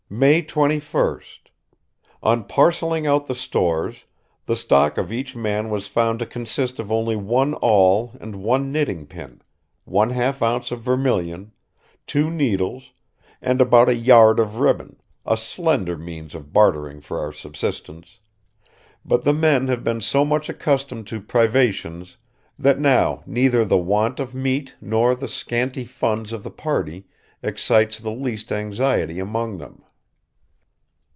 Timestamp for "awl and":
7.61-8.43